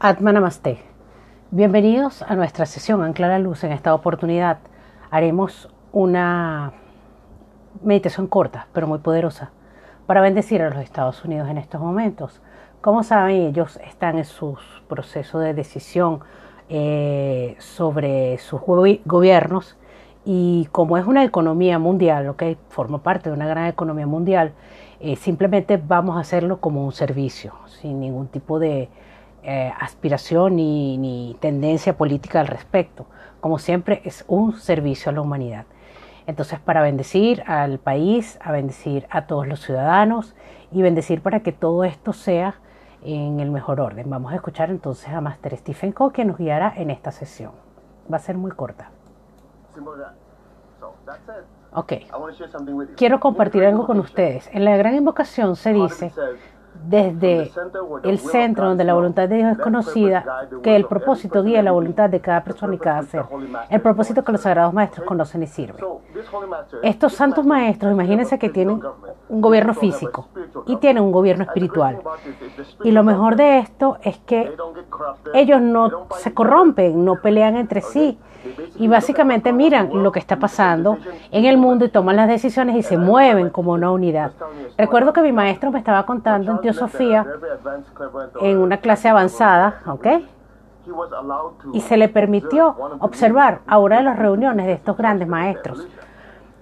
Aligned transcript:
Atma 0.00 0.32
Namaste. 0.32 0.78
Bienvenidos 1.50 2.22
a 2.22 2.36
nuestra 2.36 2.66
sesión 2.66 3.02
Ancla 3.02 3.26
la 3.26 3.40
Luz. 3.40 3.64
En 3.64 3.72
esta 3.72 3.92
oportunidad 3.92 4.58
haremos 5.10 5.68
una 5.90 6.72
meditación 7.82 8.28
corta, 8.28 8.68
pero 8.72 8.86
muy 8.86 9.00
poderosa, 9.00 9.50
para 10.06 10.20
bendecir 10.20 10.62
a 10.62 10.70
los 10.70 10.78
Estados 10.84 11.24
Unidos 11.24 11.48
en 11.48 11.58
estos 11.58 11.80
momentos. 11.80 12.40
Como 12.80 13.02
saben, 13.02 13.48
ellos 13.48 13.80
están 13.84 14.18
en 14.18 14.24
su 14.24 14.56
proceso 14.88 15.40
de 15.40 15.52
decisión 15.52 16.20
eh, 16.68 17.56
sobre 17.58 18.38
sus 18.38 18.60
gobiernos 18.60 19.76
y 20.24 20.68
como 20.70 20.96
es 20.96 21.06
una 21.06 21.24
economía 21.24 21.80
mundial, 21.80 22.36
que 22.36 22.56
forma 22.68 23.02
parte 23.02 23.30
de 23.30 23.34
una 23.34 23.48
gran 23.48 23.66
economía 23.66 24.06
mundial, 24.06 24.52
eh, 25.00 25.16
simplemente 25.16 25.76
vamos 25.76 26.16
a 26.16 26.20
hacerlo 26.20 26.60
como 26.60 26.84
un 26.84 26.92
servicio, 26.92 27.54
sin 27.66 27.98
ningún 27.98 28.28
tipo 28.28 28.60
de 28.60 28.90
eh, 29.42 29.72
aspiración 29.78 30.56
ni, 30.56 30.98
ni 30.98 31.36
tendencia 31.40 31.96
política 31.96 32.40
al 32.40 32.46
respecto. 32.46 33.06
Como 33.40 33.58
siempre, 33.58 34.02
es 34.04 34.24
un 34.28 34.54
servicio 34.54 35.10
a 35.10 35.12
la 35.12 35.20
humanidad. 35.20 35.64
Entonces, 36.26 36.58
para 36.60 36.82
bendecir 36.82 37.42
al 37.46 37.78
país, 37.78 38.38
a 38.42 38.52
bendecir 38.52 39.06
a 39.10 39.26
todos 39.26 39.46
los 39.46 39.60
ciudadanos 39.60 40.34
y 40.70 40.82
bendecir 40.82 41.22
para 41.22 41.40
que 41.40 41.52
todo 41.52 41.84
esto 41.84 42.12
sea 42.12 42.56
en 43.02 43.40
el 43.40 43.50
mejor 43.50 43.80
orden. 43.80 44.10
Vamos 44.10 44.32
a 44.32 44.36
escuchar 44.36 44.70
entonces 44.70 45.08
a 45.08 45.20
Master 45.20 45.56
Stephen 45.56 45.92
Coe 45.92 46.12
que 46.12 46.24
nos 46.24 46.36
guiará 46.36 46.74
en 46.76 46.90
esta 46.90 47.12
sesión. 47.12 47.52
Va 48.12 48.16
a 48.16 48.20
ser 48.20 48.36
muy 48.36 48.50
corta. 48.50 48.90
Ok. 51.72 51.92
Quiero 52.96 53.20
compartir 53.20 53.64
algo 53.64 53.86
con 53.86 53.98
ustedes. 54.00 54.50
En 54.52 54.64
la 54.64 54.76
gran 54.76 54.94
invocación 54.94 55.56
se 55.56 55.72
dice 55.72 56.12
desde 56.86 57.50
el 58.04 58.18
centro 58.18 58.68
donde 58.68 58.84
la 58.84 58.94
voluntad 58.94 59.28
de 59.28 59.36
Dios 59.36 59.52
es 59.52 59.58
conocida, 59.58 60.24
que 60.62 60.76
el 60.76 60.84
propósito 60.86 61.42
guía 61.42 61.62
la 61.62 61.72
voluntad 61.72 62.08
de 62.10 62.20
cada 62.20 62.44
persona 62.44 62.74
y 62.74 62.78
cada 62.78 63.02
ser. 63.02 63.24
El 63.70 63.80
propósito 63.80 64.24
que 64.24 64.32
los 64.32 64.40
sagrados 64.40 64.72
maestros 64.72 65.06
conocen 65.06 65.42
y 65.42 65.46
sirven. 65.46 65.84
Estos 66.82 67.14
santos 67.14 67.44
maestros, 67.44 67.92
imagínense 67.92 68.38
que 68.38 68.48
tienen 68.48 68.80
un 69.28 69.40
gobierno 69.40 69.74
físico 69.74 70.28
y 70.66 70.76
tienen 70.76 71.02
un 71.02 71.12
gobierno 71.12 71.44
espiritual. 71.44 72.00
Y 72.84 72.90
lo 72.90 73.02
mejor 73.02 73.36
de 73.36 73.58
esto 73.58 73.98
es 74.02 74.18
que 74.18 74.52
ellos 75.34 75.60
no 75.60 76.06
se 76.16 76.34
corrompen, 76.34 77.04
no 77.04 77.16
pelean 77.16 77.56
entre 77.56 77.80
sí, 77.80 78.18
y 78.76 78.88
básicamente 78.88 79.52
miran 79.52 79.90
lo 80.02 80.12
que 80.12 80.18
está 80.18 80.36
pasando 80.36 80.98
en 81.30 81.44
el 81.44 81.56
mundo 81.56 81.84
y 81.84 81.88
toman 81.88 82.16
las 82.16 82.28
decisiones 82.28 82.76
y 82.76 82.82
se 82.82 82.96
mueven 82.96 83.50
como 83.50 83.72
una 83.72 83.90
unidad. 83.90 84.32
Recuerdo 84.76 85.12
que 85.12 85.22
mi 85.22 85.32
maestro 85.32 85.70
me 85.70 85.78
estaba 85.78 86.06
contando 86.06 86.52
en 86.52 86.60
Teosofía 86.60 87.26
en 88.40 88.58
una 88.58 88.78
clase 88.78 89.08
avanzada, 89.08 89.80
¿ok? 89.86 90.06
Y 91.72 91.80
se 91.82 91.96
le 91.96 92.08
permitió 92.08 92.74
observar 93.00 93.60
ahora 93.66 94.02
las 94.02 94.18
reuniones 94.18 94.66
de 94.66 94.72
estos 94.72 94.96
grandes 94.96 95.28
maestros. 95.28 95.86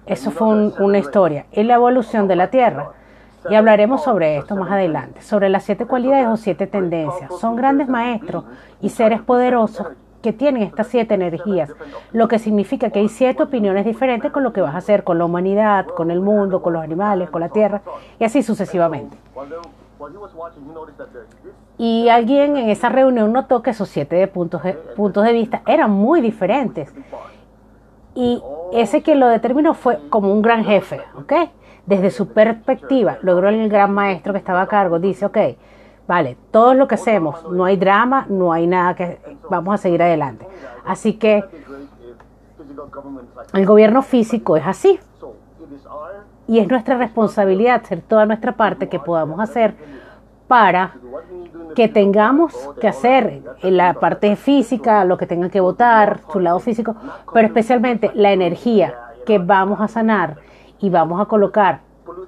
Eso 0.05 0.31
fue 0.31 0.71
una 0.79 0.97
historia. 0.97 1.45
Y 1.51 1.63
la 1.63 1.75
evolución 1.75 2.27
de 2.27 2.35
la 2.35 2.49
Tierra. 2.49 2.91
Y 3.49 3.55
hablaremos 3.55 4.03
sobre 4.03 4.37
esto 4.37 4.55
más 4.55 4.71
adelante, 4.71 5.21
sobre 5.21 5.47
las 5.47 5.63
siete 5.63 5.85
cualidades 5.85 6.27
o 6.27 6.35
siete 6.35 6.67
tendencias. 6.67 7.33
Son 7.39 7.55
grandes 7.55 7.87
maestros 7.87 8.43
y 8.81 8.89
seres 8.89 9.21
poderosos 9.21 9.87
que 10.27 10.33
tienen 10.33 10.63
estas 10.63 10.87
siete 10.87 11.13
energías, 11.13 11.71
lo 12.11 12.27
que 12.27 12.37
significa 12.37 12.89
que 12.89 12.99
hay 12.99 13.07
siete 13.07 13.43
opiniones 13.43 13.85
diferentes 13.85 14.29
con 14.29 14.43
lo 14.43 14.51
que 14.51 14.59
vas 14.59 14.75
a 14.75 14.79
hacer 14.79 15.05
con 15.05 15.17
la 15.17 15.23
humanidad, 15.23 15.85
con 15.85 16.11
el 16.11 16.19
mundo, 16.19 16.61
con 16.61 16.73
los 16.73 16.83
animales, 16.83 17.29
con 17.29 17.39
la 17.39 17.47
tierra 17.47 17.81
y 18.19 18.25
así 18.25 18.43
sucesivamente. 18.43 19.15
Y 21.77 22.09
alguien 22.09 22.57
en 22.57 22.69
esa 22.69 22.89
reunión 22.89 23.31
notó 23.31 23.61
que 23.61 23.69
esos 23.69 23.87
siete 23.87 24.27
puntos 24.27 24.63
de, 24.63 24.73
puntos 24.73 25.23
de 25.23 25.31
vista 25.31 25.61
eran 25.65 25.91
muy 25.91 26.19
diferentes. 26.19 26.93
Y 28.13 28.43
ese 28.73 29.01
que 29.03 29.15
lo 29.15 29.29
determinó 29.29 29.75
fue 29.75 29.97
como 30.09 30.33
un 30.33 30.41
gran 30.41 30.65
jefe, 30.65 30.99
¿ok? 31.15 31.33
Desde 31.85 32.11
su 32.11 32.27
perspectiva, 32.33 33.17
logró 33.21 33.47
el 33.47 33.69
gran 33.69 33.93
maestro 33.93 34.33
que 34.33 34.39
estaba 34.39 34.63
a 34.63 34.67
cargo, 34.67 34.99
dice, 34.99 35.25
ok, 35.25 35.37
Vale, 36.07 36.37
todo 36.51 36.73
lo 36.73 36.87
que 36.87 36.95
hacemos, 36.95 37.43
no 37.51 37.65
hay 37.65 37.75
drama, 37.75 38.25
no 38.29 38.53
hay 38.53 38.65
nada 38.65 38.95
que 38.95 39.19
vamos 39.49 39.73
a 39.73 39.77
seguir 39.77 40.01
adelante. 40.01 40.47
Así 40.85 41.13
que 41.13 41.43
el 43.53 43.65
gobierno 43.65 44.01
físico 44.01 44.55
es 44.55 44.65
así. 44.65 44.99
Y 46.47 46.59
es 46.59 46.67
nuestra 46.69 46.97
responsabilidad 46.97 47.81
hacer 47.83 48.01
toda 48.01 48.25
nuestra 48.25 48.53
parte 48.53 48.87
que 48.87 48.99
podamos 48.99 49.41
hacer 49.41 49.75
para 50.47 50.93
que 51.75 51.89
tengamos 51.89 52.53
que 52.79 52.87
hacer 52.87 53.43
en 53.61 53.75
la 53.75 53.93
parte 53.95 54.35
física, 54.37 55.03
lo 55.03 55.17
que 55.17 55.27
tengan 55.27 55.49
que 55.49 55.59
votar, 55.59 56.21
su 56.31 56.39
lado 56.39 56.59
físico, 56.59 56.95
pero 57.33 57.47
especialmente 57.47 58.11
la 58.13 58.31
energía 58.31 58.93
que 59.25 59.39
vamos 59.39 59.81
a 59.81 59.89
sanar 59.89 60.37
y 60.79 60.89
vamos 60.89 61.19
a 61.19 61.25
colocar 61.25 61.81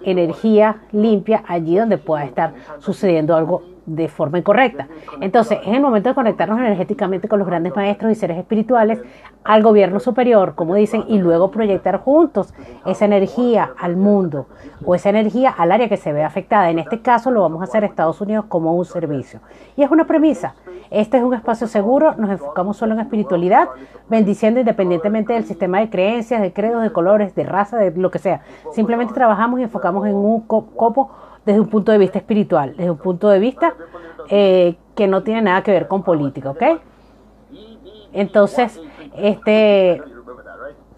energía 0.04 0.82
limpia 0.92 1.44
allí 1.48 1.78
donde 1.78 1.98
pueda 1.98 2.24
estar 2.24 2.54
sucediendo 2.80 3.36
algo 3.36 3.64
de 3.86 4.08
forma 4.08 4.38
incorrecta. 4.38 4.88
Entonces, 5.20 5.60
es 5.66 5.74
el 5.74 5.82
momento 5.82 6.10
de 6.10 6.16
conectarnos 6.16 6.60
energéticamente 6.60 7.28
con 7.28 7.40
los 7.40 7.48
grandes 7.48 7.76
maestros 7.76 8.12
y 8.12 8.16
seres 8.16 8.38
espirituales, 8.38 9.02
al 9.44 9.64
gobierno 9.64 10.00
superior, 10.00 10.54
como 10.54 10.76
dicen, 10.76 11.06
y 11.08 11.18
luego 11.18 11.50
proyectar 11.50 11.98
juntos 11.98 12.54
esa 12.86 13.06
energía 13.06 13.72
al 13.80 13.96
mundo 13.96 14.48
o 14.86 14.94
esa 14.94 15.10
energía 15.10 15.50
al 15.50 15.72
área 15.72 15.90
que 15.90 15.98
se 15.98 16.14
ve 16.14 16.24
afectada. 16.24 16.70
En 16.70 16.78
este 16.78 17.02
caso 17.02 17.32
lo 17.32 17.42
vamos 17.42 17.62
a 17.62 17.64
hacer 17.64 17.84
Estados 17.84 18.22
Unidos 18.22 18.46
como 18.48 18.76
un 18.76 18.86
servicio. 18.86 19.40
Y 19.76 19.84
es 19.84 19.90
una 19.90 20.06
premisa. 20.06 20.54
Este 20.92 21.18
es 21.18 21.24
un 21.24 21.34
espacio 21.34 21.68
seguro, 21.68 22.16
nos 22.18 22.32
enfocamos 22.32 22.78
solo 22.78 22.94
en 22.94 23.00
espiritualidad, 23.00 23.70
bendiciendo 24.10 24.60
independientemente 24.60 25.34
del 25.34 25.46
sistema 25.46 25.80
de 25.80 25.90
creencias, 25.90 26.42
de 26.42 26.52
credos, 26.52 26.82
de 26.82 26.92
colores, 26.92 27.36
de 27.36 27.44
raza, 27.44 27.78
de 27.78 27.92
lo 27.92 28.10
que 28.10 28.18
sea. 28.18 28.42
Simplemente 28.74 29.14
trabajamos 29.14 29.60
y 29.60 29.64
enfocamos 29.64 30.08
en 30.08 30.16
un 30.16 30.42
copo 30.42 31.12
desde 31.46 31.60
un 31.60 31.68
punto 31.68 31.92
de 31.92 32.00
vista 32.00 32.18
espiritual, 32.18 32.76
desde 32.76 32.90
un 32.90 32.98
punto 32.98 33.30
de 33.30 33.40
vista 33.40 33.76
eh, 34.30 34.78
que 34.96 35.08
no 35.08 35.22
tiene 35.24 35.44
nada 35.44 35.62
que 35.62 35.72
ver 35.72 35.88
con 35.88 36.04
política, 36.04 36.50
¿ok? 36.50 36.64
Entonces, 38.12 38.82
este, 39.16 40.02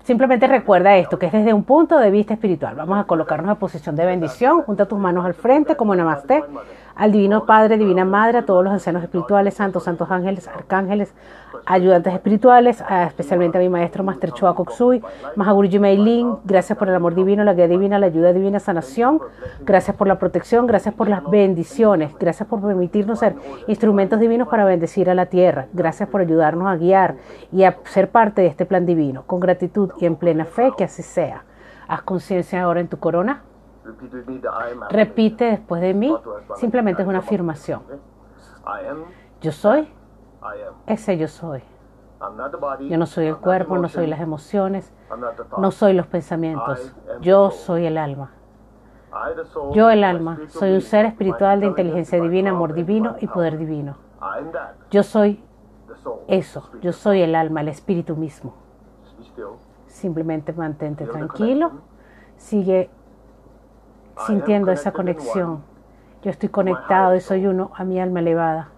simplemente 0.03 0.47
recuerda 0.47 0.96
esto, 0.96 1.19
que 1.19 1.25
es 1.25 1.31
desde 1.31 1.53
un 1.53 1.63
punto 1.63 1.97
de 1.97 2.12
vista 2.12 2.34
espiritual. 2.34 2.75
Vamos 2.75 2.97
a 2.97 3.03
colocarnos 3.03 3.52
en 3.52 3.58
posición 3.58 3.96
de 3.96 4.06
bendición, 4.06 4.62
junta 4.62 4.85
tus 4.85 5.00
manos 5.00 5.25
al 5.25 5.34
frente 5.34 5.75
como 5.75 5.96
namaste 5.96 6.44
al 7.01 7.12
Divino 7.12 7.47
Padre, 7.47 7.79
Divina 7.79 8.06
Madre, 8.06 8.38
a 8.38 8.45
todos 8.45 8.63
los 8.63 8.72
ancianos 8.72 9.01
espirituales, 9.01 9.56
santos, 9.56 9.85
santos 9.85 10.12
ángeles, 10.12 10.47
arcángeles, 10.47 11.12
ayudantes 11.66 12.13
espirituales, 12.13 12.84
especialmente 13.07 13.57
a 13.57 13.62
mi 13.62 13.69
maestro 13.69 14.03
Master 14.03 14.31
Choa 14.34 14.53
Koksui, 14.53 15.01
Mahaguruji 15.35 15.79
Meilin, 15.79 16.35
gracias 16.45 16.78
por 16.78 16.90
el 16.90 16.94
amor 16.94 17.16
divino, 17.16 17.44
la 17.44 17.56
guía 17.56 17.67
divina, 17.67 17.97
la 17.97 18.06
ayuda 18.06 18.34
divina, 18.34 18.59
sanación, 18.59 19.19
gracias 19.61 19.97
por 19.97 20.07
la 20.07 20.19
protección, 20.19 20.67
gracias 20.67 20.94
por 20.94 21.09
las 21.09 21.28
bendiciones, 21.28 22.13
gracias 22.19 22.47
por 22.47 22.61
permitirnos 22.61 23.17
ser 23.17 23.34
instrumentos 23.66 24.19
divinos 24.19 24.47
para 24.47 24.63
bendecir 24.63 25.09
a 25.09 25.16
la 25.16 25.25
tierra, 25.25 25.66
gracias 25.73 26.07
por 26.07 26.22
ayudarnos 26.22 26.67
a 26.67 26.75
guiar 26.75 27.16
y 27.51 27.63
a 27.63 27.78
ser 27.85 28.11
parte 28.11 28.44
de 28.44 28.47
este 28.47 28.67
plan 28.67 28.85
divino, 28.85 29.23
con 29.25 29.40
gratitud 29.40 29.90
y 30.00 30.06
en 30.06 30.17
plena 30.17 30.45
fe 30.45 30.72
que 30.78 30.84
así 30.84 31.01
sea. 31.01 31.45
Haz 31.88 32.03
conciencia 32.03 32.61
ahora 32.61 32.79
en 32.79 32.90
tu 32.90 33.00
corona. 33.00 33.41
Repite 34.89 35.45
después 35.45 35.81
de 35.81 35.93
mí, 35.93 36.15
simplemente 36.55 37.01
es 37.01 37.07
una 37.07 37.19
afirmación. 37.19 37.81
Yo 39.41 39.51
soy, 39.51 39.91
ese 40.85 41.17
yo 41.17 41.27
soy. 41.27 41.63
Yo 42.81 42.97
no 42.97 43.07
soy 43.07 43.25
el 43.27 43.37
cuerpo, 43.37 43.77
no 43.77 43.89
soy 43.89 44.05
las 44.07 44.19
emociones, 44.19 44.93
no 45.57 45.71
soy 45.71 45.93
los 45.93 46.07
pensamientos. 46.07 46.93
Yo 47.21 47.49
soy 47.51 47.85
el 47.85 47.97
alma. 47.97 48.31
Yo 49.73 49.89
el 49.89 50.03
alma, 50.03 50.39
soy 50.47 50.73
un 50.73 50.81
ser 50.81 51.05
espiritual 51.05 51.59
de 51.59 51.65
inteligencia 51.65 52.21
divina, 52.21 52.51
amor 52.51 52.73
divino 52.73 53.15
y 53.19 53.27
poder 53.27 53.57
divino. 53.57 53.97
Yo 54.89 55.03
soy 55.03 55.43
eso, 56.27 56.69
yo 56.81 56.93
soy 56.93 57.22
el 57.22 57.35
alma, 57.35 57.61
el 57.61 57.67
espíritu 57.67 58.16
mismo. 58.16 58.53
Simplemente 59.87 60.53
mantente 60.53 61.05
tranquilo, 61.05 61.72
sigue 62.37 62.89
sintiendo 64.25 64.72
esa 64.72 64.91
conexión. 64.91 65.63
Yo 66.22 66.29
estoy 66.29 66.49
conectado 66.49 67.16
y 67.16 67.22
soy 67.22 67.47
uno 67.47 67.72
a 67.75 67.84
mi 67.84 67.99
alma 67.99 68.19
elevada. 68.19 68.69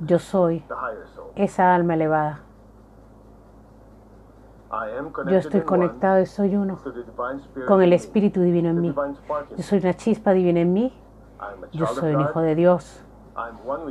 Yo 0.00 0.18
soy 0.18 0.64
esa 1.34 1.74
alma 1.74 1.94
elevada. 1.94 2.40
Yo 5.26 5.36
estoy 5.36 5.62
conectado 5.62 6.20
y 6.20 6.26
soy 6.26 6.56
uno 6.56 6.78
con 7.66 7.82
el 7.82 7.92
Espíritu 7.92 8.40
Divino 8.40 8.70
en 8.70 8.80
mí. 8.80 8.94
Yo 9.56 9.62
soy 9.62 9.80
una 9.80 9.94
chispa 9.94 10.32
divina 10.32 10.60
en 10.60 10.72
mí. 10.72 10.98
Yo 11.72 11.86
soy 11.86 12.14
un 12.14 12.22
hijo 12.22 12.40
de 12.40 12.54
Dios. 12.54 13.04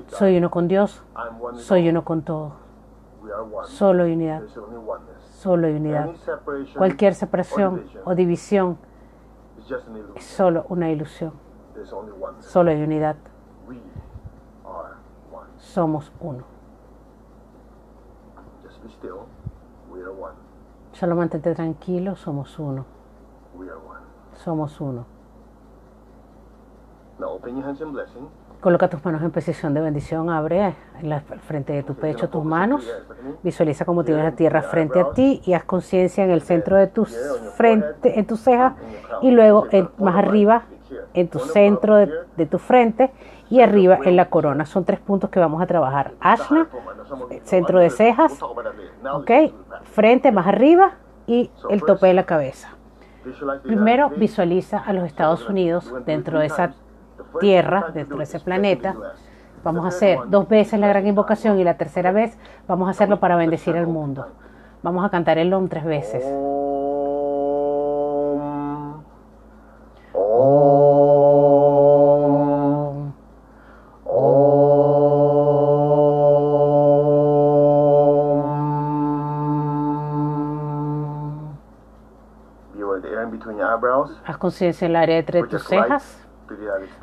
Soy 0.08 0.38
uno 0.38 0.50
con 0.50 0.68
Dios. 0.68 1.04
Soy 1.56 1.90
uno 1.90 2.04
con 2.04 2.24
todo. 2.24 2.54
Solo 3.66 4.04
hay 4.04 4.14
unidad. 4.14 4.42
Solo 5.32 5.68
hay 5.68 5.76
unidad. 5.76 6.10
Cualquier 6.76 7.14
separación 7.14 7.84
o 8.06 8.16
división 8.16 8.78
solo 10.20 10.66
una 10.70 10.90
ilusión. 10.92 11.34
Solo 12.40 12.72
hay 12.72 12.82
unidad. 12.84 13.16
somos 15.58 16.12
uno. 16.20 16.44
Solo 20.92 21.16
mantente 21.16 21.54
tranquilo, 21.56 22.16
somos 22.16 22.60
uno. 22.60 22.86
Somos 24.44 24.82
uno. 24.82 25.06
Coloca 28.62 28.88
tus 28.90 29.04
manos 29.04 29.22
en 29.24 29.32
posición 29.32 29.74
de 29.74 29.82
bendición, 29.82 30.30
abre 30.30 30.76
la 31.02 31.22
frente 31.22 31.74
de 31.74 31.82
tu 31.84 31.96
pecho 31.96 32.30
tus 32.30 32.44
manos, 32.46 32.88
visualiza 33.42 33.86
cómo 33.86 34.04
tienes 34.04 34.24
la 34.24 34.32
tierra 34.34 34.62
frente 34.62 35.00
a 35.00 35.12
ti 35.14 35.42
y 35.46 35.54
haz 35.54 35.64
conciencia 35.64 36.24
en 36.24 36.30
el 36.32 36.42
centro 36.42 36.78
de 36.78 36.86
tus 36.88 37.10
frente, 37.56 38.20
en 38.20 38.26
tus 38.28 38.40
cejas 38.42 38.74
y 39.24 39.32
luego 39.32 39.66
en- 39.72 39.90
más 39.98 40.16
arriba 40.16 40.64
en 41.14 41.28
tu 41.28 41.40
centro 41.40 41.96
de, 41.96 42.12
de 42.38 42.46
tu 42.46 42.60
frente 42.60 43.12
y 43.50 43.62
arriba 43.62 43.98
en 44.04 44.16
la 44.16 44.26
corona. 44.30 44.66
Son 44.66 44.86
tres 44.86 45.00
puntos 45.00 45.30
que 45.30 45.40
vamos 45.40 45.62
a 45.62 45.66
trabajar. 45.66 46.12
Ashna, 46.20 46.68
centro 47.44 47.80
de 47.80 47.90
cejas, 47.90 48.40
ok, 49.14 49.32
frente 49.86 50.32
más 50.32 50.46
arriba 50.48 50.92
y 51.26 51.50
el 51.70 51.82
tope 51.84 52.08
de 52.08 52.14
la 52.14 52.26
cabeza. 52.26 52.70
Primero 53.64 54.10
visualiza 54.10 54.78
a 54.80 54.94
los 54.94 55.06
Estados 55.06 55.48
Unidos 55.50 55.92
dentro 56.06 56.40
de 56.40 56.46
esa 56.48 56.74
tierra, 57.40 57.92
dentro 57.94 58.18
de 58.18 58.24
ese 58.24 58.40
planeta. 58.40 58.96
Vamos 59.64 59.86
a 59.86 59.90
hacer 59.90 60.18
dos 60.28 60.48
veces 60.50 60.80
la 60.80 60.88
gran 60.88 61.06
invocación 61.06 61.60
y 61.60 61.64
la 61.64 61.78
tercera 61.78 62.12
vez 62.12 62.36
vamos 62.68 62.88
a 62.88 62.92
hacerlo 62.92 63.20
para 63.20 63.36
bendecir 63.36 63.76
al 63.78 63.86
mundo. 63.88 64.26
Vamos 64.82 65.06
a 65.06 65.10
cantar 65.10 65.38
el 65.38 65.54
OM 65.54 65.68
tres 65.70 65.86
veces. 65.86 66.24
Om. 70.14 70.14
Om. 70.14 73.14
Om. 74.06 74.72
Haz 84.26 84.38
conciencia 84.38 84.86
en 84.86 84.92
el 84.92 84.96
área 84.96 85.18
entre 85.20 85.44
tus 85.44 85.64
cejas. 85.64 86.28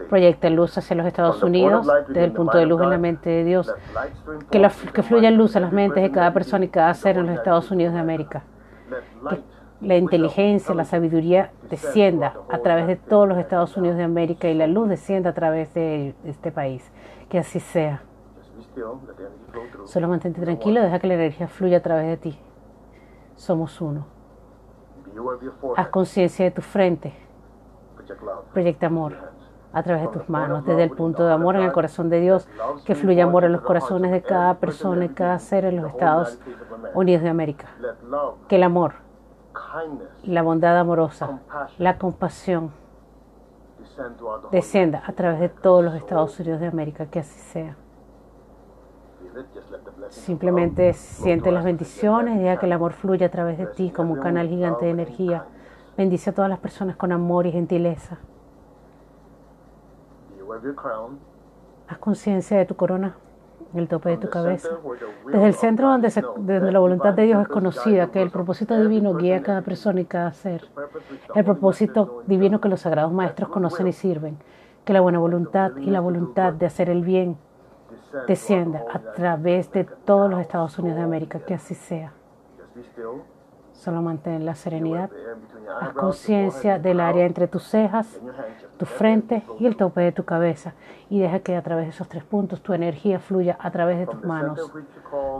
Proyecta 0.08 0.50
luz 0.50 0.76
hacia 0.78 0.96
los 0.96 1.06
Estados 1.06 1.42
Unidos, 1.42 1.86
desde 2.08 2.24
el 2.24 2.32
punto 2.32 2.58
de 2.58 2.66
luz 2.66 2.80
en 2.82 2.90
la 2.90 2.98
mente 2.98 3.30
de 3.30 3.44
Dios. 3.44 3.74
Que, 4.50 4.58
la- 4.58 4.70
que 4.92 5.02
fluya 5.02 5.30
luz 5.30 5.56
a 5.56 5.60
las 5.60 5.72
mentes 5.72 6.02
de 6.02 6.10
cada 6.10 6.32
persona 6.32 6.64
y 6.64 6.68
cada 6.68 6.92
ser 6.94 7.16
en 7.18 7.26
los 7.26 7.34
Estados 7.36 7.70
Unidos 7.70 7.94
de 7.94 8.00
América. 8.00 8.42
Que 9.30 9.42
la 9.80 9.96
inteligencia, 9.96 10.74
la 10.74 10.84
sabiduría 10.84 11.52
descienda 11.70 12.34
a 12.50 12.58
través 12.58 12.86
de 12.86 12.96
todos 12.96 13.28
los 13.28 13.38
Estados 13.38 13.76
Unidos 13.76 13.96
de 13.96 14.02
América 14.04 14.48
y 14.48 14.54
la 14.54 14.66
luz 14.66 14.88
descienda 14.88 15.30
a 15.30 15.34
través 15.34 15.72
de 15.74 16.14
este 16.24 16.50
país. 16.50 16.90
Que 17.28 17.38
así 17.38 17.60
sea. 17.60 18.02
Solo 19.84 20.08
mantente 20.08 20.40
tranquilo, 20.40 20.80
deja 20.82 20.98
que 20.98 21.06
la 21.06 21.14
energía 21.14 21.46
fluya 21.48 21.78
a 21.78 21.82
través 21.82 22.06
de 22.06 22.16
ti. 22.16 22.38
Somos 23.36 23.80
uno. 23.80 24.06
Haz 25.76 25.88
conciencia 25.88 26.44
de 26.44 26.50
tu 26.50 26.62
frente. 26.62 27.12
Proyecta 28.52 28.86
amor. 28.86 29.14
A 29.72 29.82
través 29.82 30.02
de 30.02 30.08
tus 30.08 30.28
manos, 30.28 30.64
desde 30.64 30.84
el 30.84 30.90
punto 30.90 31.26
de 31.26 31.32
amor 31.32 31.56
en 31.56 31.62
el 31.62 31.72
corazón 31.72 32.08
de 32.08 32.20
Dios, 32.20 32.48
que 32.84 32.94
fluya 32.94 33.24
amor 33.24 33.44
en 33.44 33.52
los 33.52 33.60
corazones 33.60 34.10
de 34.10 34.22
cada 34.22 34.54
persona 34.54 35.04
y 35.04 35.08
cada 35.10 35.38
ser 35.38 35.64
en 35.64 35.76
los 35.76 35.90
Estados 35.90 36.38
Unidos 36.94 37.22
de 37.22 37.28
América. 37.28 37.68
Que 38.48 38.56
el 38.56 38.62
amor, 38.62 38.94
la 40.24 40.42
bondad 40.42 40.78
amorosa, 40.78 41.40
la 41.78 41.98
compasión 41.98 42.72
descienda 44.50 45.02
a 45.06 45.12
través 45.12 45.40
de 45.40 45.48
todos 45.48 45.84
los 45.84 45.94
Estados 45.94 46.38
Unidos 46.40 46.60
de 46.60 46.66
América. 46.66 47.06
Que 47.06 47.20
así 47.20 47.38
sea. 47.38 47.76
Simplemente 50.08 50.92
siente 50.94 51.52
las 51.52 51.64
bendiciones, 51.64 52.38
deja 52.38 52.58
que 52.58 52.66
el 52.66 52.72
amor 52.72 52.92
fluya 52.92 53.26
a 53.26 53.30
través 53.30 53.58
de 53.58 53.66
ti 53.66 53.90
como 53.90 54.14
un 54.14 54.20
canal 54.20 54.48
gigante 54.48 54.86
de 54.86 54.92
energía. 54.92 55.44
Bendice 55.96 56.30
a 56.30 56.32
todas 56.32 56.48
las 56.48 56.58
personas 56.58 56.96
con 56.96 57.12
amor 57.12 57.46
y 57.46 57.52
gentileza. 57.52 58.18
Haz 61.88 61.98
conciencia 61.98 62.58
de 62.58 62.66
tu 62.66 62.74
corona, 62.76 63.16
en 63.72 63.80
el 63.80 63.88
tope 63.88 64.10
de 64.10 64.16
tu 64.18 64.28
cabeza. 64.30 64.68
Desde 65.32 65.46
el 65.46 65.54
centro 65.54 65.88
donde, 65.88 66.10
se- 66.10 66.20
donde 66.22 66.72
la 66.72 66.78
voluntad 66.78 67.14
de 67.14 67.22
Dios 67.24 67.42
es 67.42 67.48
conocida, 67.48 68.10
que 68.10 68.22
el 68.22 68.30
propósito 68.30 68.78
divino 68.78 69.14
guía 69.14 69.36
a 69.38 69.42
cada 69.42 69.62
persona 69.62 70.00
y 70.00 70.04
cada 70.04 70.32
ser. 70.32 70.64
El 71.34 71.44
propósito 71.44 72.22
divino 72.26 72.60
que 72.60 72.68
los 72.68 72.80
sagrados 72.80 73.12
maestros 73.12 73.48
conocen 73.50 73.86
y 73.88 73.92
sirven. 73.92 74.38
Que 74.84 74.92
la 74.92 75.00
buena 75.00 75.18
voluntad 75.18 75.76
y 75.76 75.90
la 75.90 76.00
voluntad 76.00 76.52
de 76.54 76.66
hacer 76.66 76.88
el 76.90 77.02
bien 77.02 77.36
descienda 78.26 78.84
a 78.92 78.98
través 79.12 79.70
de 79.72 79.84
todos 79.84 80.30
los 80.30 80.40
Estados 80.40 80.78
Unidos 80.78 80.96
de 80.98 81.04
América. 81.04 81.40
Que 81.40 81.54
así 81.54 81.74
sea. 81.74 82.12
Solo 83.78 84.02
mantén 84.02 84.44
la 84.44 84.56
serenidad. 84.56 85.08
Eyebrows, 85.12 85.94
the 85.94 85.94
conciencia 85.94 86.78
del 86.80 86.98
área 86.98 87.24
entre 87.24 87.46
tus 87.46 87.62
cejas, 87.62 88.20
tu 88.76 88.86
frente 88.86 89.44
y 89.60 89.66
el 89.66 89.76
tope 89.76 90.00
de 90.00 90.10
tu 90.10 90.24
cabeza. 90.24 90.74
Y 91.08 91.20
deja 91.20 91.38
que 91.40 91.54
a 91.54 91.62
través 91.62 91.84
de 91.84 91.90
esos 91.90 92.08
tres 92.08 92.24
puntos 92.24 92.60
tu 92.60 92.72
energía 92.72 93.20
fluya 93.20 93.56
a 93.60 93.70
través 93.70 93.98
de 93.98 94.06
tus 94.06 94.24
manos. 94.24 94.72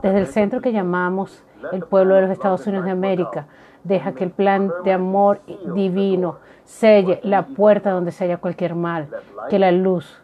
Desde 0.03 0.21
el 0.21 0.27
centro 0.29 0.61
que 0.61 0.73
llamamos 0.73 1.43
el 1.73 1.83
pueblo 1.85 2.15
de 2.15 2.23
los 2.23 2.31
Estados 2.31 2.65
Unidos 2.69 2.85
de 2.85 2.93
América, 2.93 3.47
deja 3.83 4.13
que 4.13 4.23
el 4.23 4.31
plan 4.31 4.73
de 4.85 4.93
amor 4.93 5.41
divino 5.75 6.39
selle 6.65 7.21
la 7.25 7.47
puerta 7.47 7.91
donde 7.91 8.13
se 8.13 8.25
halla 8.25 8.37
cualquier 8.37 8.77
mal, 8.77 9.09
que 9.51 9.59
la 9.59 9.73
luz, 9.73 10.23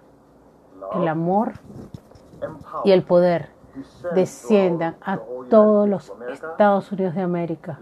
el 0.94 1.08
amor 1.08 1.54
y 2.84 2.92
el 2.92 3.02
poder 3.02 3.48
desciendan 4.14 4.96
a 5.00 5.18
todos 5.50 5.88
los. 5.88 6.12
Estados 6.30 6.92
Unidos 6.92 7.14
de 7.14 7.22
América, 7.22 7.78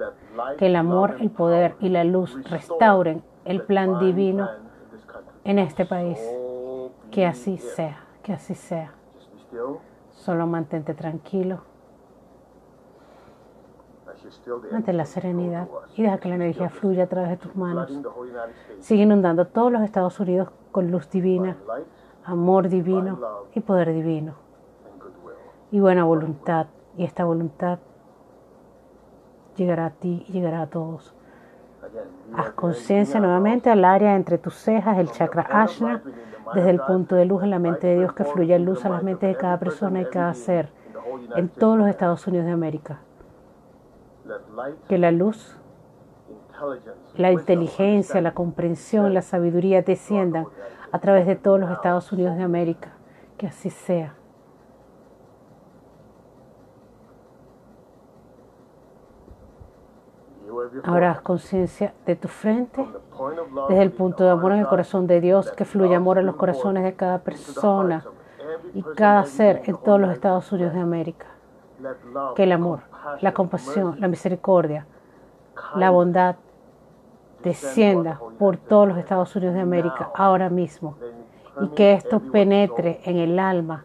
que 0.59 0.67
el 0.67 0.77
amor, 0.77 1.17
el 1.21 1.31
poder 1.31 1.77
y 1.81 1.89
la 1.89 2.05
luz 2.05 2.37
restauren 2.49 3.23
el 3.45 3.63
plan 3.63 3.99
divino 3.99 4.49
en 5.45 5.59
este 5.59 5.85
país. 5.85 6.21
Que 7.11 7.27
así 7.27 7.59
sea, 7.59 8.05
que 8.23 8.33
así 8.33 8.55
sea. 8.55 8.93
Solo 10.11 10.47
mantente 10.47 10.95
tranquilo, 10.95 11.63
mantén 14.71 14.97
la 14.97 15.05
serenidad 15.05 15.69
y 15.97 16.03
deja 16.03 16.19
que 16.19 16.29
la 16.29 16.37
energía 16.37 16.71
fluya 16.71 17.05
a 17.05 17.07
través 17.07 17.31
de 17.31 17.37
tus 17.37 17.55
manos. 17.57 17.91
Sigue 18.81 19.03
inundando 19.03 19.47
todos 19.47 19.73
los 19.73 19.83
Estados 19.83 20.19
Unidos 20.21 20.49
con 20.71 20.91
luz 20.91 21.11
divina, 21.11 21.57
amor 22.25 22.69
divino 22.69 23.19
y 23.55 23.61
poder 23.61 23.93
divino 23.93 24.35
y 25.73 25.81
buena 25.81 26.05
voluntad. 26.05 26.67
Y 26.97 27.05
esta 27.05 27.25
voluntad 27.25 27.79
llegará 29.57 29.87
a 29.87 29.91
ti 29.91 30.25
y 30.29 30.33
llegará 30.33 30.63
a 30.63 30.67
todos. 30.67 31.15
Haz 32.37 32.51
conciencia 32.51 33.21
nuevamente 33.21 33.71
al 33.71 33.85
área 33.85 34.15
entre 34.17 34.39
tus 34.39 34.55
cejas, 34.55 34.99
el 34.99 35.11
chakra 35.11 35.47
Ashna, 35.51 36.03
desde 36.55 36.71
el 36.71 36.81
punto 36.81 37.17
de 37.17 37.25
luz 37.25 37.43
en 37.43 37.51
la 37.51 37.59
mente 37.59 37.87
de 37.87 37.99
Dios 37.99 38.13
que 38.13 38.25
fluya 38.25 38.59
luz 38.59 38.85
a 38.85 38.89
las 38.89 39.03
mentes 39.03 39.29
de 39.29 39.37
cada 39.37 39.59
persona 39.59 40.01
y 40.01 40.07
cada 40.07 40.33
ser 40.35 40.71
en 41.37 41.49
todos 41.49 41.79
los 41.79 41.89
Estados 41.89 42.27
Unidos 42.27 42.47
de 42.47 42.53
América. 42.53 43.01
Que 44.89 44.99
la 44.99 45.11
luz, 45.11 45.57
la 47.17 47.33
inteligencia, 47.33 48.21
la 48.21 48.35
comprensión, 48.35 49.13
la 49.15 49.23
sabiduría 49.23 49.83
desciendan 49.83 50.47
a 50.93 50.99
través 51.01 51.27
de 51.27 51.37
todos 51.37 51.59
los 51.59 51.71
Estados 51.71 52.13
Unidos 52.13 52.37
de 52.37 52.43
América. 52.43 52.93
Que 53.37 53.49
así 53.49 53.71
sea. 53.71 54.15
Ahora 60.85 61.11
haz 61.11 61.21
conciencia 61.21 61.93
de 62.07 62.17
tu 62.17 62.29
frente, 62.29 62.87
desde 63.69 63.83
el 63.83 63.93
punto 63.93 64.25
de 64.25 64.31
amor 64.31 64.53
en 64.53 64.61
el 64.61 64.67
corazón 64.67 65.07
de 65.07 65.21
Dios, 65.21 65.51
que 65.53 65.67
love 65.75 65.95
amor 65.95 66.19
en 66.19 66.27
los 66.27 66.37
corazones 66.37 66.83
de 66.83 66.95
cada 66.95 67.19
persona 67.19 68.05
y 68.75 68.83
cada 68.83 69.25
ser 69.25 69.63
en 69.67 69.77
todos 69.77 70.01
los 70.01 70.11
Estados. 70.11 70.51
Unidos 70.53 70.75
de 70.75 70.81
América. 70.81 71.27
Que 72.37 72.45
el 72.45 72.53
amor, 72.53 72.81
la 73.21 73.35
compasión, 73.35 73.97
la 74.01 74.09
misericordia, 74.09 74.87
la 75.75 75.91
bondad 75.91 76.37
descienda 77.43 78.21
por 78.39 78.57
todos 78.57 78.89
los. 78.89 78.99
Estados 78.99 79.35
Unidos 79.37 79.55
de 79.55 79.61
América 79.61 80.11
ahora 80.15 80.49
mismo 80.49 80.97
y 81.61 81.69
que 81.69 81.93
esto 81.95 82.21
penetre 82.21 83.01
en 83.05 83.17
el 83.17 83.39
alma 83.39 83.85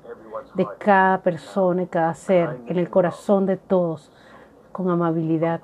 de 0.53 0.67
cada 0.77 1.21
persona 1.21 1.83
y 1.83 1.87
cada 1.87 2.13
ser, 2.13 2.59
en 2.67 2.77
el 2.77 2.89
corazón 2.89 3.45
de 3.45 3.57
todos, 3.57 4.11
con 4.71 4.89
amabilidad. 4.89 5.61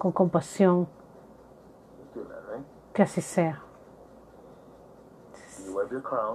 Con 0.00 0.12
compasión, 0.12 0.88
que 2.94 3.02
así 3.02 3.20
sea. 3.20 3.60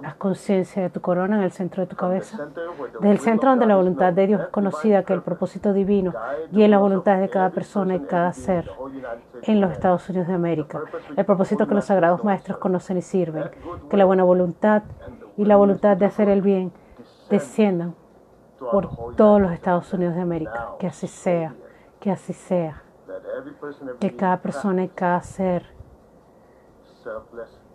Haz 0.03 0.15
conciencia 0.17 0.83
de 0.83 0.91
tu 0.91 1.01
corona 1.01 1.37
en 1.37 1.43
el 1.43 1.51
centro 1.51 1.81
de 1.81 1.87
tu 1.87 1.95
cabeza. 1.95 2.47
Desde 2.93 3.11
el 3.11 3.17
centro 3.17 3.49
donde 3.49 3.65
la 3.65 3.75
voluntad 3.75 4.13
de 4.13 4.27
Dios 4.27 4.41
es 4.41 4.47
conocida, 4.49 5.01
que 5.01 5.13
el 5.13 5.23
propósito 5.23 5.73
divino 5.73 6.11
las 6.11 6.51
course 6.51 6.75
of 6.75 6.81
voluntades 6.81 7.21
de 7.21 7.29
cada 7.29 7.49
persona 7.49 7.95
y 7.95 8.01
cada 8.01 8.33
ser 8.33 8.69
en 9.41 9.61
los. 9.61 9.71
Estados 9.71 10.07
Unidos 10.09 10.27
de 10.27 10.35
América. 10.35 10.81
El 11.17 11.25
propósito 11.25 11.67
que 11.67 11.73
los 11.73 11.85
sagrados 11.85 12.23
maestros 12.23 12.59
conocen 12.59 12.97
y 12.97 13.01
sirven. 13.01 13.49
Que 13.89 13.97
la 13.97 14.05
buena 14.05 14.23
voluntad 14.23 14.83
y 15.37 15.45
la 15.45 15.55
voluntad 15.55 15.97
de 15.97 16.05
hacer 16.05 16.29
el 16.29 16.43
bien 16.43 16.71
desciendan 17.31 17.95
por 18.59 19.15
todos 19.15 19.41
los 19.41 19.51
Estados 19.51 19.91
Unidos 19.91 20.13
de 20.13 20.21
América. 20.21 20.75
Que 20.77 20.85
así 20.85 21.07
sea, 21.07 21.55
que 21.99 22.11
así 22.11 22.33
sea. 22.33 22.84
Que 23.99 24.15
cada 24.15 24.41
persona 24.41 24.83
y 24.83 24.89
cada 24.89 25.21
ser 25.21 25.73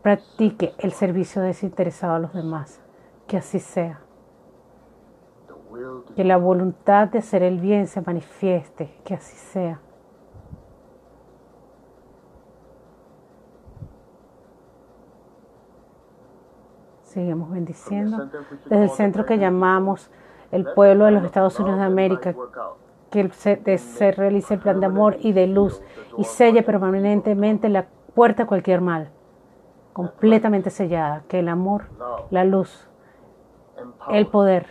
practique 0.02 0.74
el 0.78 0.92
servicio 0.92 1.42
desinteresado 1.42 2.14
a 2.14 2.18
los 2.18 2.32
demás. 2.32 2.80
Que 3.26 3.36
así 3.36 3.58
sea. 3.58 4.00
Que 6.16 6.24
la 6.24 6.36
voluntad 6.36 7.08
de 7.08 7.18
hacer 7.18 7.42
el 7.42 7.60
bien 7.60 7.86
se 7.86 8.00
manifieste. 8.00 8.92
Que 9.04 9.14
así 9.14 9.36
sea. 9.36 9.80
Seguimos 17.02 17.50
bendiciendo. 17.50 18.30
Desde 18.66 18.84
el 18.84 18.90
centro 18.90 19.26
que 19.26 19.38
llamamos 19.38 20.10
el 20.52 20.64
pueblo 20.74 21.06
de 21.06 21.12
los 21.12 21.24
Estados 21.24 21.58
Unidos 21.58 21.78
de 21.78 21.84
América, 21.84 22.34
que 23.10 23.28
se, 23.30 23.78
se 23.78 24.12
realice 24.12 24.54
el 24.54 24.60
plan 24.60 24.80
de 24.80 24.86
amor 24.86 25.16
y 25.20 25.32
de 25.32 25.46
luz 25.46 25.82
y 26.16 26.24
selle 26.24 26.62
permanentemente 26.62 27.68
la 27.68 27.86
puerta 28.14 28.44
a 28.44 28.46
cualquier 28.46 28.80
mal, 28.80 29.10
completamente 29.92 30.70
sellada, 30.70 31.24
que 31.28 31.40
el 31.40 31.48
amor, 31.48 31.86
la 32.30 32.44
luz, 32.44 32.88
el 34.10 34.26
poder 34.26 34.66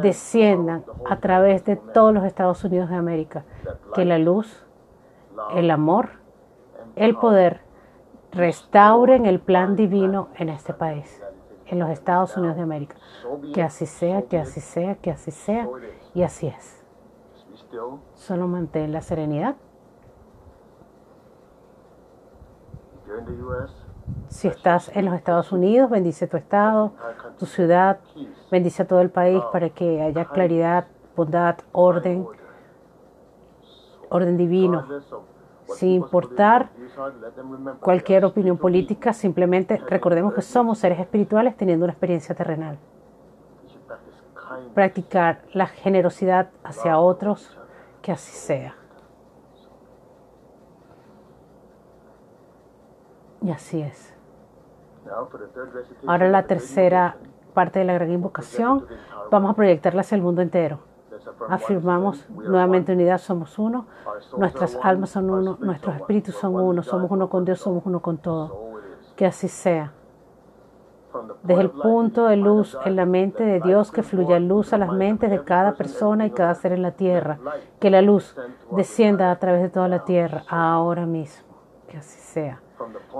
desciendan 0.00 0.84
a 1.08 1.18
través 1.18 1.64
de 1.64 1.76
todos 1.76 2.12
los 2.14 2.24
Estados 2.24 2.62
Unidos 2.64 2.88
de 2.90 2.96
América, 2.96 3.44
que 3.94 4.04
la 4.04 4.18
luz, 4.18 4.64
el 5.54 5.70
amor, 5.70 6.10
el 6.94 7.16
poder 7.16 7.60
restauren 8.32 9.26
el 9.26 9.40
plan 9.40 9.76
divino 9.76 10.28
en 10.36 10.48
este 10.48 10.72
país 10.72 11.22
en 11.66 11.78
los 11.78 11.90
Estados 11.90 12.36
Unidos 12.36 12.56
de 12.56 12.62
América. 12.62 12.96
Que 13.52 13.62
así 13.62 13.86
sea, 13.86 14.22
que 14.22 14.38
así 14.38 14.60
sea, 14.60 14.94
que 14.96 15.10
así 15.10 15.30
sea, 15.30 15.68
y 16.14 16.22
así 16.22 16.46
es. 16.46 16.75
Solo 18.14 18.48
mantén 18.48 18.92
la 18.92 19.00
serenidad. 19.00 19.56
Si 24.28 24.48
estás 24.48 24.90
en 24.94 25.04
los 25.06 25.14
Estados 25.14 25.52
Unidos, 25.52 25.90
bendice 25.90 26.26
tu 26.26 26.36
estado, 26.36 26.92
tu 27.38 27.46
ciudad, 27.46 27.98
bendice 28.50 28.82
a 28.82 28.86
todo 28.86 29.00
el 29.00 29.10
país 29.10 29.42
para 29.52 29.70
que 29.70 30.02
haya 30.02 30.24
claridad, 30.26 30.86
bondad, 31.16 31.58
orden, 31.72 32.26
orden 34.10 34.36
divino 34.36 34.84
sin 35.74 35.90
importar 35.90 36.70
cualquier 37.80 38.24
opinión 38.24 38.56
política, 38.56 39.12
simplemente 39.12 39.76
recordemos 39.88 40.34
que 40.34 40.42
somos 40.42 40.78
seres 40.78 40.98
espirituales 40.98 41.56
teniendo 41.56 41.84
una 41.84 41.92
experiencia 41.92 42.34
terrenal. 42.34 42.78
Practicar 44.74 45.42
la 45.52 45.66
generosidad 45.66 46.50
hacia 46.64 46.98
otros, 46.98 47.56
que 48.02 48.12
así 48.12 48.32
sea. 48.32 48.74
Y 53.42 53.50
así 53.50 53.80
es. 53.80 54.14
Ahora 56.06 56.28
la 56.28 56.46
tercera 56.46 57.16
parte 57.54 57.78
de 57.78 57.84
la 57.84 57.94
gran 57.94 58.10
invocación, 58.10 58.86
vamos 59.30 59.50
a 59.50 59.54
proyectarla 59.54 60.00
hacia 60.00 60.16
el 60.16 60.22
mundo 60.22 60.42
entero. 60.42 60.80
Afirmamos 61.48 62.28
nuevamente 62.30 62.92
unidad, 62.92 63.18
somos 63.18 63.58
uno, 63.58 63.86
nuestras 64.36 64.78
almas 64.82 65.10
son 65.10 65.30
uno, 65.30 65.56
nuestros 65.60 65.96
espíritus 65.96 66.34
son 66.34 66.54
uno, 66.56 66.82
somos 66.82 67.10
uno 67.10 67.28
con 67.28 67.44
Dios, 67.44 67.60
somos 67.60 67.84
uno 67.86 68.00
con 68.00 68.18
todo. 68.18 68.72
Que 69.14 69.26
así 69.26 69.48
sea. 69.48 69.92
Desde 71.42 71.62
el 71.62 71.70
punto 71.70 72.26
de 72.26 72.36
luz 72.36 72.76
en 72.84 72.96
la 72.96 73.06
mente 73.06 73.44
de 73.44 73.60
Dios, 73.60 73.90
que 73.90 74.02
fluya 74.02 74.38
luz 74.38 74.72
a 74.72 74.78
las 74.78 74.92
mentes 74.92 75.30
de 75.30 75.42
cada 75.44 75.74
persona 75.74 76.26
y 76.26 76.30
cada 76.30 76.54
ser 76.54 76.72
en 76.72 76.82
la 76.82 76.92
tierra. 76.92 77.38
Que 77.78 77.90
la 77.90 78.02
luz 78.02 78.36
descienda 78.72 79.30
a 79.30 79.38
través 79.38 79.62
de 79.62 79.68
toda 79.68 79.88
la 79.88 80.04
tierra, 80.04 80.42
ahora 80.48 81.06
mismo. 81.06 81.46
Que 81.88 81.98
así 81.98 82.18
sea. 82.18 82.60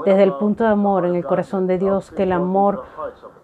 Desde 0.04 0.22
el 0.22 0.34
punto 0.34 0.64
de 0.64 0.70
amor 0.70 1.06
en 1.06 1.14
el 1.14 1.24
corazón 1.24 1.66
de 1.66 1.78
Dios, 1.78 2.10
que 2.10 2.24
el 2.24 2.32
amor 2.32 2.84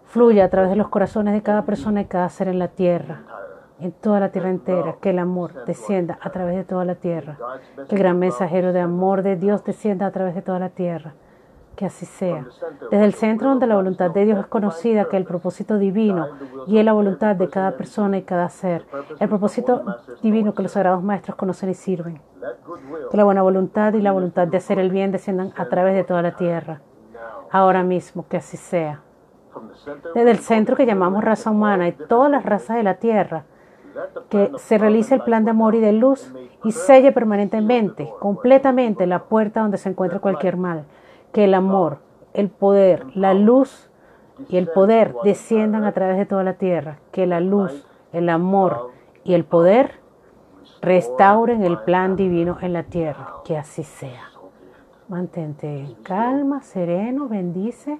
fluya 0.04 0.44
a 0.44 0.48
través 0.48 0.70
de 0.70 0.76
los 0.76 0.88
corazones 0.88 1.32
de 1.32 1.42
cada 1.42 1.62
persona 1.62 2.02
y 2.02 2.04
cada 2.04 2.28
ser 2.28 2.48
en 2.48 2.58
la 2.58 2.68
tierra. 2.68 3.22
En 3.80 3.92
toda 3.92 4.20
la 4.20 4.30
tierra 4.30 4.50
entera, 4.50 4.96
que 5.00 5.10
el 5.10 5.18
amor 5.18 5.64
descienda 5.64 6.18
a 6.20 6.30
través 6.30 6.54
de 6.54 6.64
toda 6.64 6.84
la 6.84 6.94
tierra, 6.94 7.36
que 7.88 7.96
el 7.96 7.98
gran 7.98 8.18
mensajero 8.18 8.72
de 8.72 8.80
amor 8.80 9.22
de 9.22 9.36
Dios 9.36 9.64
descienda 9.64 10.06
a 10.06 10.12
través 10.12 10.34
de 10.34 10.42
toda 10.42 10.60
la 10.60 10.68
tierra, 10.68 11.14
que 11.82 11.86
así 11.86 12.06
sea. 12.06 12.46
Desde 12.92 13.04
el 13.04 13.12
centro 13.12 13.48
donde 13.48 13.66
la 13.66 13.74
voluntad 13.74 14.12
de 14.12 14.24
Dios 14.24 14.38
es 14.38 14.46
conocida, 14.46 15.06
que 15.06 15.16
el 15.16 15.24
propósito 15.24 15.78
divino 15.78 16.28
y 16.68 16.80
la 16.80 16.92
voluntad 16.92 17.34
de 17.34 17.48
cada 17.48 17.72
persona 17.72 18.18
y 18.18 18.22
cada 18.22 18.48
ser, 18.50 18.86
el 19.18 19.28
propósito 19.28 19.82
divino 20.22 20.54
que 20.54 20.62
los 20.62 20.70
sagrados 20.70 21.02
maestros 21.02 21.36
conocen 21.36 21.70
y 21.70 21.74
sirven, 21.74 22.20
que 23.10 23.16
la 23.16 23.24
buena 23.24 23.42
voluntad 23.42 23.94
y 23.94 24.00
la 24.00 24.12
voluntad 24.12 24.46
de 24.46 24.58
hacer 24.58 24.78
el 24.78 24.92
bien 24.92 25.10
desciendan 25.10 25.52
a 25.56 25.68
través 25.68 25.96
de 25.96 26.04
toda 26.04 26.22
la 26.22 26.36
tierra, 26.36 26.82
ahora 27.50 27.82
mismo, 27.82 28.26
que 28.28 28.36
así 28.36 28.56
sea. 28.56 29.00
Desde 30.14 30.30
el 30.30 30.38
centro 30.38 30.76
que 30.76 30.86
llamamos 30.86 31.24
raza 31.24 31.50
humana 31.50 31.88
y 31.88 31.92
todas 31.92 32.30
las 32.30 32.46
razas 32.46 32.76
de 32.76 32.84
la 32.84 32.94
tierra, 32.94 33.42
que 34.30 34.52
se 34.56 34.78
realice 34.78 35.16
el 35.16 35.22
plan 35.22 35.44
de 35.44 35.50
amor 35.50 35.74
y 35.74 35.80
de 35.80 35.92
luz 35.92 36.32
y 36.62 36.70
selle 36.70 37.10
permanentemente, 37.10 38.08
completamente 38.20 39.04
la 39.08 39.24
puerta 39.24 39.62
donde 39.62 39.78
se 39.78 39.88
encuentre 39.88 40.20
cualquier 40.20 40.56
mal. 40.56 40.84
Que 41.32 41.44
el 41.44 41.54
amor, 41.54 41.98
el 42.34 42.50
poder, 42.50 43.06
la 43.16 43.34
luz 43.34 43.90
y 44.48 44.56
el 44.56 44.68
poder 44.68 45.14
desciendan 45.24 45.84
a 45.84 45.92
través 45.92 46.16
de 46.18 46.26
toda 46.26 46.44
la 46.44 46.54
tierra. 46.54 46.98
Que 47.10 47.26
la 47.26 47.40
luz, 47.40 47.86
el 48.12 48.28
amor 48.28 48.90
y 49.24 49.34
el 49.34 49.44
poder 49.44 50.00
restauren 50.80 51.62
el 51.62 51.78
plan 51.78 52.16
divino 52.16 52.58
en 52.60 52.72
la 52.72 52.82
tierra. 52.84 53.34
Que 53.44 53.56
así 53.56 53.82
sea. 53.82 54.30
Mantente 55.08 55.66
en 55.66 55.94
calma, 56.02 56.62
sereno, 56.62 57.28
bendice 57.28 57.98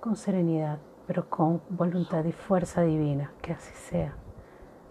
con 0.00 0.16
serenidad, 0.16 0.78
pero 1.06 1.28
con 1.28 1.60
voluntad 1.68 2.24
y 2.24 2.32
fuerza 2.32 2.82
divina. 2.82 3.32
Que 3.40 3.52
así 3.52 3.72
sea. 3.74 4.14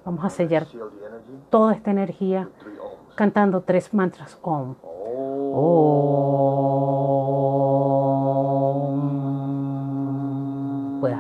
Vamos 0.06 0.24
a 0.26 0.30
sellar 0.30 0.66
toda 1.50 1.74
esta 1.74 1.92
energía 1.92 2.50
cantando 3.16 3.62
tres 3.62 3.94
mantras 3.94 4.38
Om. 4.42 4.76
Om. 5.54 6.61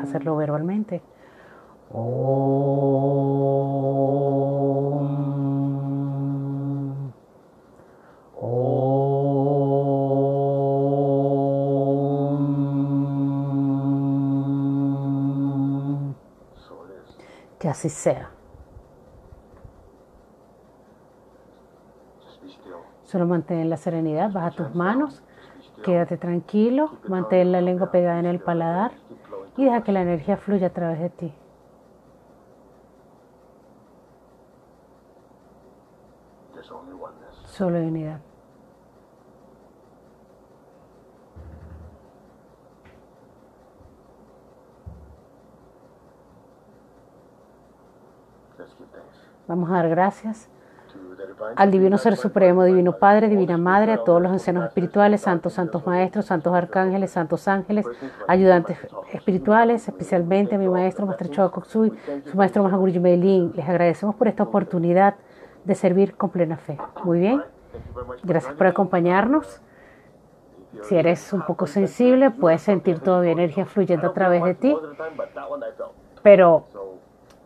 Hacerlo 0.02 0.36
verbalmente. 0.36 1.02
Om. 1.94 2.32
Om. 8.40 9.02
Que 17.60 17.70
así 17.70 17.90
sea. 17.90 18.32
Solo 23.04 23.28
mantén 23.28 23.70
la 23.70 23.78
serenidad, 23.78 24.32
baja 24.32 24.52
tus 24.52 24.74
manos, 24.74 25.22
quédate 25.84 26.18
tranquilo, 26.18 26.92
mantén 27.08 27.52
la 27.52 27.60
lengua 27.60 27.92
pegada 27.92 28.20
en 28.20 28.26
el 28.26 28.40
paladar 28.40 28.92
y 29.58 29.66
deja 29.66 29.84
que 29.84 29.92
la 29.92 30.02
energía 30.02 30.38
fluya 30.38 30.68
a 30.68 30.70
través 30.72 31.00
de 31.00 31.10
ti. 31.10 31.34
Solo 37.46 37.78
hay 37.78 37.86
unidad. 37.86 38.22
Vamos 49.48 49.70
a 49.70 49.74
dar 49.74 49.90
gracias 49.90 50.50
al 51.56 51.72
Divino 51.72 51.98
Ser 51.98 52.16
Supremo, 52.16 52.64
Divino 52.64 52.98
Padre, 52.98 53.30
Divina 53.30 53.58
Madre, 53.58 53.94
a 53.94 54.04
todos 54.04 54.22
los 54.22 54.32
ancianos 54.32 54.66
espirituales, 54.66 55.22
santos, 55.22 55.54
santos 55.54 55.86
maestros, 55.86 56.26
santos 56.26 56.54
arcángeles, 56.54 57.12
santos 57.12 57.48
ángeles, 57.48 57.86
ayudantes 58.28 58.78
espirituales, 59.12 59.88
especialmente 59.88 60.56
a 60.56 60.58
mi 60.58 60.68
maestro, 60.68 61.06
Maestro 61.06 61.28
Choa 61.30 61.52
Koksui, 61.52 61.92
su 62.26 62.38
maestro 62.38 62.64
Mahaguru 62.64 63.00
Meilin. 63.00 63.54
Les 63.56 63.68
agradecemos 63.68 64.16
por 64.16 64.28
esta 64.28 64.44
oportunidad 64.44 65.16
de 65.64 65.76
servir 65.76 66.16
con 66.16 66.30
plena 66.30 66.58
fe. 66.58 66.78
Muy 67.04 67.20
bien, 67.20 67.44
gracias 68.24 68.54
por 68.54 68.68
acompañarnos. 68.68 69.62
Si 70.84 70.96
eres 70.96 71.34
un 71.34 71.42
poco 71.42 71.68
sensible, 71.68 72.32
puedes 72.32 72.62
sentir 72.62 73.00
todavía 73.00 73.34
energía 73.34 73.66
fluyendo 73.66 74.08
a 74.08 74.14
través 74.14 74.44
de 74.44 74.54
ti, 74.56 74.78
pero 76.24 76.66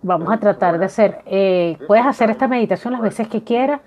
vamos 0.06 0.32
a 0.32 0.38
tratar 0.38 0.78
de 0.78 0.86
hacer, 0.86 1.22
eh, 1.26 1.78
puedes 1.88 2.06
hacer 2.06 2.30
esta 2.30 2.48
meditación 2.48 2.94
las 2.94 3.02
veces 3.02 3.28
que 3.28 3.44
quieras 3.44 3.82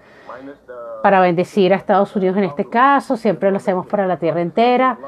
para 1.00 1.20
bendecir 1.20 1.72
a 1.72 1.76
Estados 1.76 2.14
Unidos 2.16 2.37
en 2.37 2.44
este 2.44 2.64
caso, 2.64 3.16
siempre 3.16 3.52
lo 3.52 3.58
hacemos 3.58 3.87
para 3.87 4.04
la 4.06 4.16
tierra 4.16 4.40
entera 4.40 4.98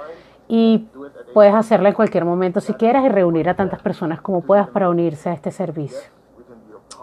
y 0.46 0.86
puedes 1.34 1.52
hacerla 1.52 1.88
en 1.88 1.96
cualquier 1.96 2.24
momento 2.24 2.60
si 2.60 2.74
quieras 2.74 3.04
y 3.04 3.08
reunir 3.08 3.48
a 3.48 3.54
tantas 3.54 3.82
personas 3.82 4.20
como 4.20 4.40
puedas 4.42 4.68
para 4.68 4.88
unirse 4.88 5.28
a 5.28 5.32
este 5.32 5.50
servicio. 5.50 6.10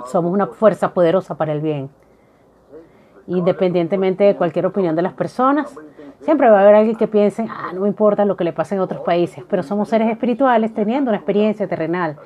somos 0.06 0.32
una 0.32 0.48
fuerza 0.48 0.94
poderosa 0.94 1.36
para 1.36 1.52
el 1.52 1.60
bien. 1.60 1.90
Independientemente 3.28 4.24
de 4.24 4.36
cualquier 4.38 4.68
opinión 4.68 4.96
de 4.96 5.02
las 5.02 5.14
personas, 5.14 5.76
siempre 6.22 6.50
va 6.50 6.60
a 6.60 6.62
haber 6.62 6.76
alguien 6.76 6.96
que 6.96 7.08
piense, 7.08 7.46
ah, 7.50 7.72
no 7.74 7.82
me 7.82 7.90
importa 7.90 8.24
lo 8.24 8.38
que 8.38 8.46
le 8.46 8.54
pase 8.54 8.76
en 8.76 8.82
otros 8.82 9.02
países, 9.02 9.44
pero 9.50 9.64
somos 9.64 9.90
seres 9.90 10.10
espirituales 10.10 10.74
teniendo 10.74 11.12
una 11.12 11.18
experiencia 11.18 11.68
terrenal 11.68 12.18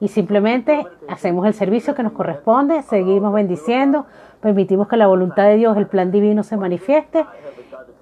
y 0.00 0.08
simplemente 0.08 0.86
hacemos 1.08 1.46
el 1.46 1.54
servicio 1.54 1.94
que 1.94 2.02
nos 2.02 2.12
corresponde, 2.12 2.82
seguimos 2.82 3.32
bendiciendo, 3.32 4.06
permitimos 4.40 4.88
que 4.88 4.96
la 4.96 5.06
voluntad 5.06 5.44
de 5.44 5.56
Dios, 5.56 5.76
el 5.76 5.86
plan 5.86 6.10
divino 6.10 6.42
se 6.42 6.56
manifieste 6.56 7.26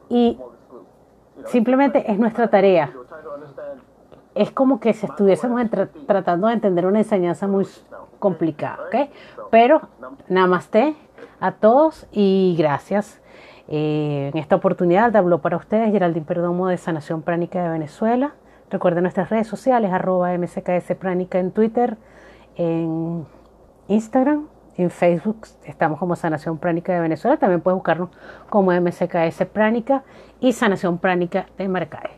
y 0.09 0.39
simplemente 1.47 2.11
es 2.11 2.19
nuestra 2.19 2.49
tarea. 2.49 2.93
Es 4.35 4.51
como 4.51 4.81
que 4.81 4.93
si 4.93 5.07
estuviésemos 5.07 5.63
tratando 6.07 6.49
de 6.49 6.55
entender 6.55 6.85
una 6.85 6.99
enseñanza 6.99 7.47
muy 7.47 7.67
complicada, 8.19 8.81
¿ok? 8.87 9.11
Pero 9.51 9.81
namaste 10.29 10.95
a 11.41 11.53
todos 11.53 12.07
y 12.13 12.55
gracias. 12.59 13.21
Eh, 13.69 14.31
en 14.33 14.39
esta 14.39 14.57
oportunidad 14.57 15.17
habló 15.17 15.39
para 15.39 15.57
ustedes 15.57 15.91
Geraldine 15.91 16.27
Perdomo 16.27 16.69
de 16.69 16.77
Sanación 16.77 17.23
Pránica 17.23 17.63
de 17.63 17.71
Venezuela. 17.71 18.35
Recuerden 18.71 19.05
nuestras 19.05 19.31
redes 19.31 19.47
sociales, 19.47 19.93
arroba 19.93 20.37
MSKS 20.37 20.97
Pránica 20.99 21.39
en 21.39 21.53
Twitter, 21.53 21.97
en 22.57 23.27
Instagram, 23.89 24.49
en 24.77 24.91
Facebook. 24.91 25.47
Estamos 25.65 25.99
como 25.99 26.17
Sanación 26.17 26.59
Pránica 26.59 26.93
de 26.93 27.01
Venezuela. 27.01 27.37
También 27.37 27.61
puedes 27.61 27.77
buscarnos 27.77 28.11
como 28.51 28.73
MSKS 28.73 29.47
Pránica 29.53 30.03
y 30.41 30.53
Sanación 30.53 30.99
Pránica 30.99 31.47
de 31.57 31.69
Marcae. 31.69 32.11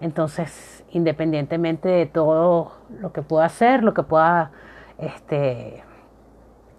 Entonces, 0.00 0.84
independientemente 0.90 1.88
de 1.88 2.06
todo 2.06 2.72
lo 3.00 3.12
que 3.12 3.22
pueda 3.22 3.46
hacer, 3.46 3.82
lo 3.82 3.94
que 3.94 4.04
pueda, 4.04 4.52
este, 4.98 5.82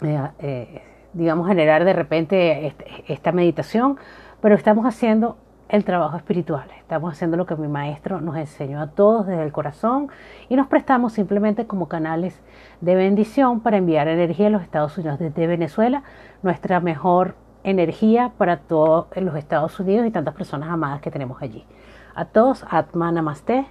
eh, 0.01 0.29
eh, 0.39 0.81
digamos, 1.13 1.47
generar 1.47 1.83
de 1.83 1.93
repente 1.93 2.67
este, 2.67 2.85
esta 3.07 3.31
meditación, 3.33 3.97
pero 4.41 4.55
estamos 4.55 4.85
haciendo 4.85 5.37
el 5.69 5.83
trabajo 5.83 6.17
espiritual. 6.17 6.67
Estamos 6.77 7.13
haciendo 7.13 7.37
lo 7.37 7.45
que 7.45 7.55
mi 7.55 7.67
maestro 7.67 8.21
nos 8.21 8.37
enseñó 8.37 8.81
a 8.81 8.87
todos 8.87 9.25
desde 9.27 9.43
el 9.43 9.51
corazón 9.51 10.09
y 10.49 10.55
nos 10.55 10.67
prestamos 10.67 11.13
simplemente 11.13 11.65
como 11.65 11.87
canales 11.87 12.39
de 12.81 12.95
bendición 12.95 13.59
para 13.61 13.77
enviar 13.77 14.07
energía 14.07 14.47
a 14.47 14.51
los 14.51 14.61
Estados 14.61 14.97
Unidos 14.97 15.19
desde 15.19 15.47
Venezuela, 15.47 16.03
nuestra 16.43 16.79
mejor 16.79 17.35
energía 17.63 18.31
para 18.37 18.57
todos 18.57 19.07
los 19.15 19.35
Estados 19.35 19.79
Unidos 19.79 20.05
y 20.05 20.11
tantas 20.11 20.35
personas 20.35 20.69
amadas 20.69 21.01
que 21.01 21.09
tenemos 21.09 21.41
allí. 21.41 21.65
A 22.13 22.25
todos, 22.25 22.63
Atma 22.69 23.11
Namaste. 23.11 23.65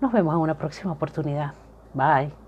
Nos 0.00 0.12
vemos 0.12 0.34
en 0.34 0.40
una 0.40 0.54
próxima 0.54 0.92
oportunidad. 0.92 1.52
Bye. 1.92 2.41